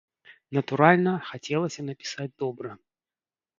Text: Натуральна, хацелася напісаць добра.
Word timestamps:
Натуральна, 0.57 1.13
хацелася 1.29 1.81
напісаць 1.91 2.29
добра. 2.47 2.71